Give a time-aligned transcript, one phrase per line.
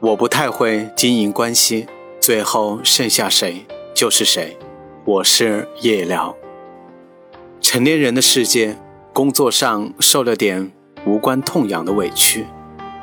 [0.00, 1.88] 我不太会经营关系，
[2.20, 4.56] 最后剩下谁就是谁。
[5.04, 6.36] 我是夜聊。
[7.60, 8.76] 成年人的世界，
[9.12, 10.70] 工作上受了点
[11.04, 12.46] 无关痛痒的委屈，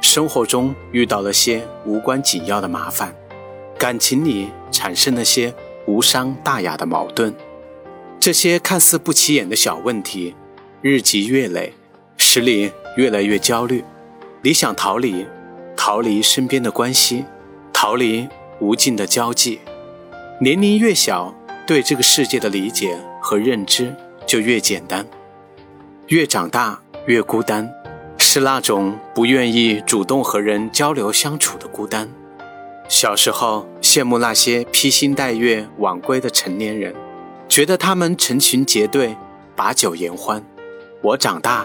[0.00, 3.12] 生活中遇到了些无关紧要的麻烦，
[3.76, 5.52] 感情里产生了些
[5.88, 7.34] 无伤大雅的矛盾。
[8.20, 10.36] 这些看似不起眼的小问题，
[10.82, 11.72] 日积月累，
[12.16, 13.82] 使你越来越焦虑。
[14.42, 15.26] 你想逃离。
[15.88, 17.24] 逃离身边的关系，
[17.72, 19.60] 逃离无尽的交际。
[20.40, 21.32] 年龄越小，
[21.64, 23.94] 对这个世界的理解和认知
[24.26, 25.06] 就越简单。
[26.08, 27.72] 越长大越孤单，
[28.18, 32.08] 是那种不愿意主动和人交流相处的孤单。
[32.88, 36.92] 小时候羡慕那些披星戴月晚归的成年人，
[37.48, 39.16] 觉得他们成群结队，
[39.54, 40.44] 把酒言欢。
[41.00, 41.64] 我长大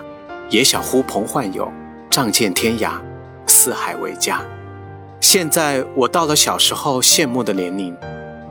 [0.51, 1.73] 也想呼朋唤友，
[2.11, 3.01] 仗剑天涯。
[3.61, 4.41] 四海为家。
[5.19, 7.95] 现在我到了小时候羡慕的年龄，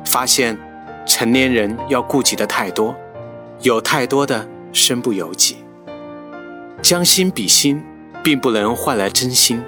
[0.04, 0.56] 发现
[1.04, 2.94] 成年人要顾及的太多，
[3.62, 5.56] 有太多的身不由己。
[6.80, 7.82] 将心比心，
[8.22, 9.60] 并不能换来真心。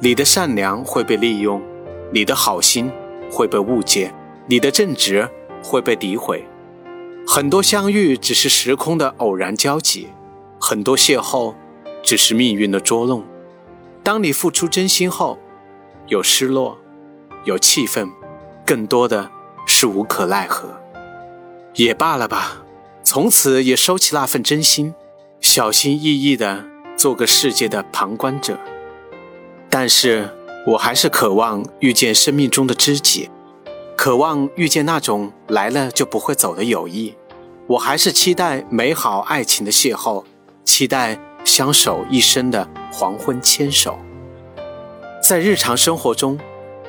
[0.00, 1.60] 你的善良会被利用，
[2.10, 2.90] 你的好心
[3.30, 4.14] 会被误解，
[4.46, 5.28] 你的正直
[5.62, 6.48] 会被诋毁。
[7.26, 10.08] 很多相遇只是时空的偶然交集，
[10.58, 11.52] 很多邂逅
[12.02, 13.22] 只是命运的捉弄。
[14.04, 15.38] 当你付出真心后，
[16.08, 16.76] 有失落，
[17.44, 18.10] 有气愤，
[18.66, 19.30] 更多的
[19.64, 20.68] 是无可奈何。
[21.74, 22.64] 也罢了吧，
[23.04, 24.92] 从此也收起那份真心，
[25.40, 26.64] 小心翼翼地
[26.96, 28.58] 做个世界的旁观者。
[29.70, 30.28] 但是
[30.66, 33.30] 我还是渴望遇见生命中的知己，
[33.96, 37.14] 渴望遇见那种来了就不会走的友谊。
[37.68, 40.24] 我还是期待美好爱情的邂逅，
[40.64, 41.20] 期待。
[41.44, 43.98] 相守一生的黄昏牵手，
[45.22, 46.38] 在日常生活中，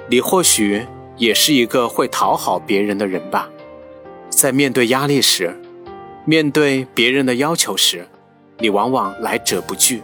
[0.08, 0.86] 你或许
[1.18, 3.50] 也是一个会讨好别人的人吧。
[4.30, 5.60] 在面对压力时，
[6.26, 8.08] 面对别人的要求时，
[8.60, 10.02] 你往往来者不拒，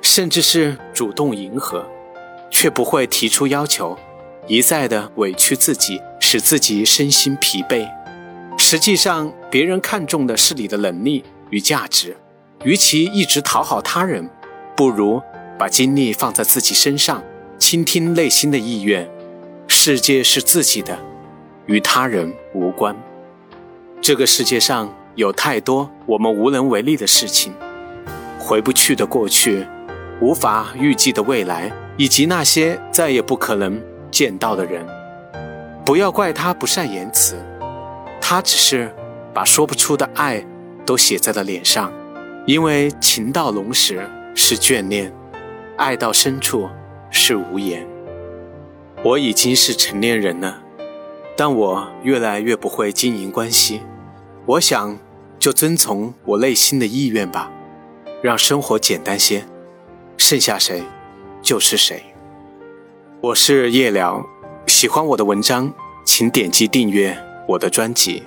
[0.00, 1.84] 甚至是主动迎合，
[2.50, 3.96] 却不会提出要求，
[4.46, 7.88] 一再的委屈自己，使自己身心疲惫。
[8.58, 12.16] 实际上，别人看重的是你的能力与价值。
[12.64, 14.28] 与其一直讨好他人，
[14.76, 15.22] 不如
[15.58, 17.22] 把精力放在自己身上，
[17.58, 19.08] 倾听内心的意愿。
[19.66, 20.98] 世界是自己的，
[21.64, 22.94] 与他人无关。
[24.02, 27.54] 这个世界上有太多我们无能为力的事情，
[28.38, 29.66] 回不去的过去，
[30.20, 34.86] 无法预计的未来，以及那些再也不可能见到的人。
[35.84, 37.36] 不要怪他不善言辞，
[38.20, 38.94] 他只是
[39.32, 40.44] 把说不出的爱
[40.84, 41.90] 都写在了脸上。
[42.50, 45.14] 因为情到浓时是眷恋，
[45.76, 46.68] 爱到深处
[47.08, 47.86] 是无言。
[49.04, 50.60] 我已经是成年人了，
[51.36, 53.82] 但我越来越不会经营关系。
[54.46, 54.98] 我想，
[55.38, 57.52] 就遵从我内心的意愿吧，
[58.20, 59.44] 让生活简单些，
[60.18, 60.82] 剩下谁
[61.40, 62.02] 就是谁。
[63.20, 64.26] 我是夜聊，
[64.66, 65.72] 喜欢我的文章，
[66.04, 67.16] 请点击订阅
[67.46, 68.24] 我的专辑。